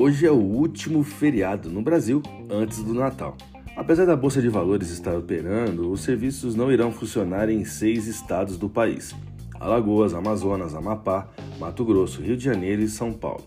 [0.00, 3.36] Hoje é o último feriado no Brasil antes do Natal.
[3.76, 8.56] Apesar da Bolsa de Valores estar operando, os serviços não irão funcionar em seis estados
[8.56, 9.12] do país:
[9.58, 11.28] Alagoas, Amazonas, Amapá,
[11.58, 13.42] Mato Grosso, Rio de Janeiro e São Paulo.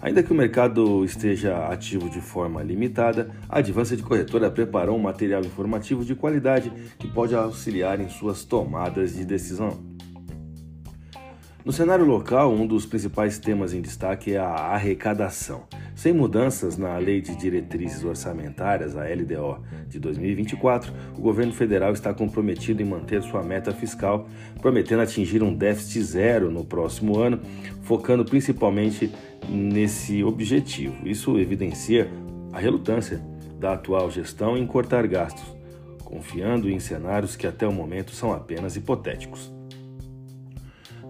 [0.00, 5.02] Ainda que o mercado esteja ativo de forma limitada, a Advança de Corretora preparou um
[5.02, 9.91] material informativo de qualidade que pode auxiliar em suas tomadas de decisão.
[11.64, 15.62] No cenário local, um dos principais temas em destaque é a arrecadação.
[15.94, 22.12] Sem mudanças na Lei de Diretrizes Orçamentárias, a LDO, de 2024, o governo federal está
[22.12, 24.26] comprometido em manter sua meta fiscal,
[24.60, 27.38] prometendo atingir um déficit zero no próximo ano,
[27.82, 29.12] focando principalmente
[29.48, 31.06] nesse objetivo.
[31.06, 32.10] Isso evidencia
[32.52, 33.22] a relutância
[33.60, 35.44] da atual gestão em cortar gastos,
[36.02, 39.61] confiando em cenários que até o momento são apenas hipotéticos.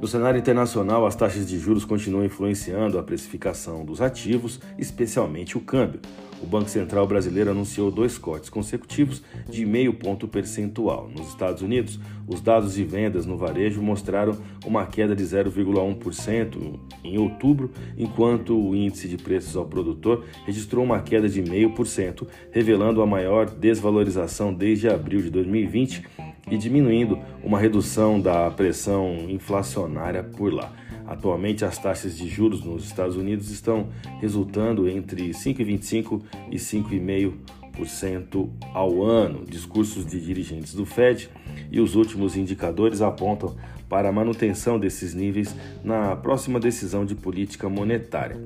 [0.02, 5.60] No cenário internacional, as taxas de juros continuam influenciando a precificação dos ativos, especialmente o
[5.60, 6.00] câmbio.
[6.42, 11.08] O Banco Central brasileiro anunciou dois cortes consecutivos de meio ponto percentual.
[11.08, 17.16] Nos Estados Unidos, os dados de vendas no varejo mostraram uma queda de 0,1% em
[17.16, 23.06] outubro, enquanto o índice de preços ao produtor registrou uma queda de 0,5%, revelando a
[23.06, 30.72] maior desvalorização desde abril de 2020 e diminuindo uma redução da pressão inflacionária por lá.
[31.06, 33.88] Atualmente, as taxas de juros nos Estados Unidos estão
[34.20, 39.44] resultando entre 5,25% e 5,5% ao ano.
[39.44, 41.28] Discursos de dirigentes do Fed
[41.70, 43.56] e os últimos indicadores apontam
[43.88, 48.40] para a manutenção desses níveis na próxima decisão de política monetária.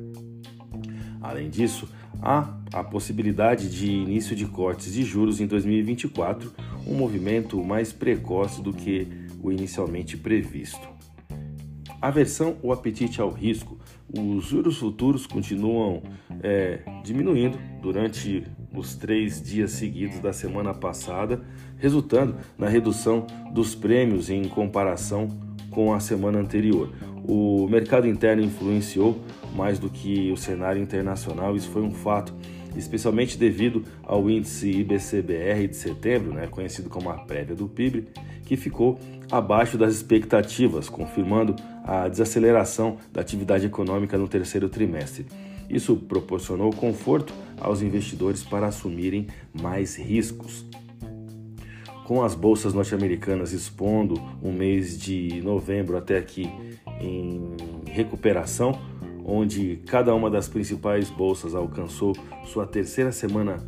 [1.21, 1.89] Além disso,
[2.23, 6.53] há a possibilidade de início de cortes de juros em 2024,
[6.87, 9.09] um movimento mais precoce do que
[9.43, 10.89] o inicialmente previsto.
[12.01, 13.79] Aversão ou apetite ao risco.
[14.17, 16.03] Os juros futuros continuam
[16.43, 21.43] é, diminuindo durante os três dias seguidos da semana passada,
[21.79, 25.29] resultando na redução dos prêmios em comparação
[25.71, 26.93] com a semana anterior.
[27.29, 29.21] O mercado interno influenciou
[29.57, 32.35] mais do que o cenário internacional, isso foi um fato,
[32.77, 38.09] especialmente devido ao índice IBCBR de setembro, né, conhecido como a prévia do PIB,
[38.45, 39.01] que ficou
[39.31, 45.27] abaixo das expectativas, confirmando a desaceleração da atividade econômica no terceiro trimestre.
[45.69, 49.27] Isso proporcionou conforto aos investidores para assumirem
[49.61, 50.65] mais riscos.
[52.05, 56.49] Com as bolsas norte-americanas expondo um mês de novembro até aqui
[57.01, 57.57] em
[57.91, 58.79] recuperação,
[59.29, 62.15] onde cada uma das principais bolsas alcançou
[62.45, 63.59] sua terceira semana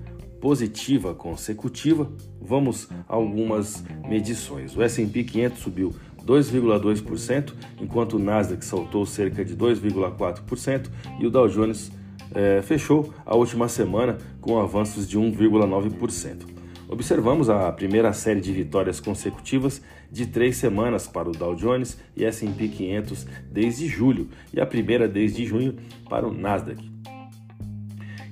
[0.41, 2.08] positiva consecutiva,
[2.41, 4.76] vamos a algumas medições.
[4.76, 11.48] O S&P 500 subiu 2,2%, enquanto o Nasdaq saltou cerca de 2,4% e o Dow
[11.48, 11.91] Jones
[12.32, 16.57] eh, fechou a última semana com avanços de 1,9%.
[16.88, 22.25] Observamos a primeira série de vitórias consecutivas de três semanas para o Dow Jones e
[22.25, 25.77] S&P 500 desde julho e a primeira desde junho
[26.09, 26.91] para o Nasdaq.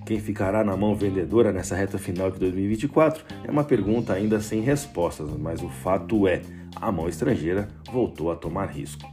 [0.07, 4.63] Quem ficará na mão vendedora nessa reta final de 2024 é uma pergunta ainda sem
[4.63, 6.41] respostas, mas o fato é,
[6.77, 9.07] a mão estrangeira voltou a tomar risco.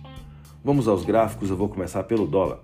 [0.64, 2.60] Vamos aos gráficos, eu vou começar pelo dólar.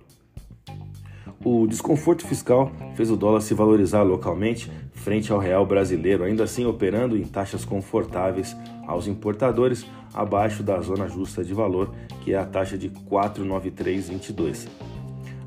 [1.44, 6.66] O desconforto fiscal fez o dólar se valorizar localmente frente ao real brasileiro, ainda assim
[6.66, 8.56] operando em taxas confortáveis
[8.86, 14.68] aos importadores, abaixo da zona justa de valor, que é a taxa de 49322.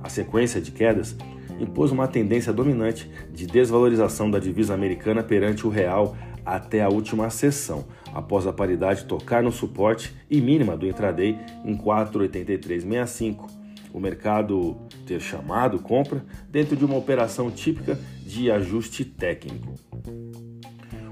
[0.03, 1.15] A sequência de quedas
[1.61, 7.29] impôs uma tendência dominante de desvalorização da divisa americana perante o real até a última
[7.29, 13.62] sessão, após a paridade tocar no suporte e mínima do intraday em 48365
[13.93, 14.77] o mercado
[15.07, 19.75] ter chamado compra dentro de uma operação típica de ajuste técnico.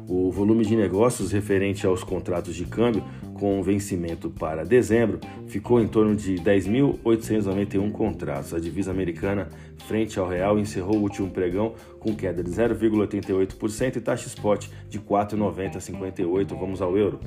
[0.08, 3.04] O volume de negócios referente aos contratos de câmbio
[3.34, 8.52] com vencimento para dezembro ficou em torno de 10.891 contratos.
[8.52, 9.48] A divisa americana
[9.86, 14.98] frente ao real encerrou o último pregão com queda de 0,88% e taxa spot de
[14.98, 16.58] 4,9058.
[16.58, 17.20] Vamos ao euro.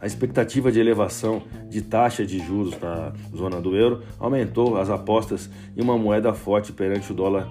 [0.00, 5.50] A expectativa de elevação de taxa de juros na zona do euro aumentou as apostas
[5.76, 7.50] em uma moeda forte perante o dólar,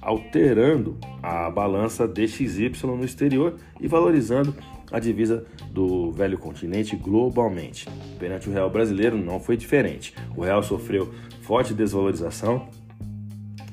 [0.00, 4.54] alterando a balança DXY no exterior e valorizando
[4.92, 7.88] a divisa do velho continente globalmente.
[8.18, 10.14] Perante o real brasileiro não foi diferente.
[10.36, 11.12] O real sofreu
[11.42, 12.68] forte desvalorização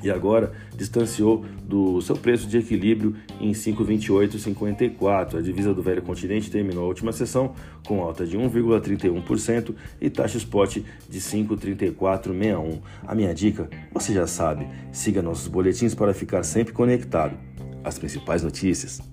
[0.04, 5.38] e agora distanciou do seu preço de equilíbrio em 5,2854.
[5.38, 7.54] A divisa do velho continente terminou a última sessão
[7.86, 10.78] com alta de 1,31% e taxa spot
[11.10, 12.80] de 5,3461.
[13.06, 17.38] A minha dica, você já sabe, siga nossos boletins para ficar sempre conectado.
[17.84, 19.11] As principais notícias